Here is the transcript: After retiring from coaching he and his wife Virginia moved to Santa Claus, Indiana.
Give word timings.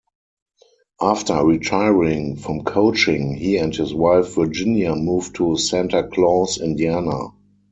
After 0.99 1.45
retiring 1.45 2.37
from 2.37 2.63
coaching 2.63 3.35
he 3.35 3.57
and 3.57 3.71
his 3.75 3.93
wife 3.93 4.33
Virginia 4.33 4.95
moved 4.95 5.35
to 5.35 5.55
Santa 5.57 6.07
Claus, 6.07 6.57
Indiana. 6.59 7.27